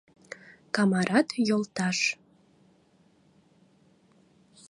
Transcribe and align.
Камарад— 0.75 1.27
йолташ. 1.47 1.99